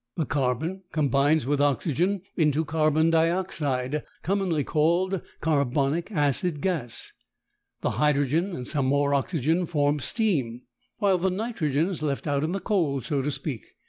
[0.15, 7.11] The carbon combines with oxygen into carbon dioxide, commonly called carbonic acid gas,
[7.81, 10.63] the hydrogen and some more oxygen form steam,
[10.97, 13.63] while the nitrogen is left out in the cold, so to speak.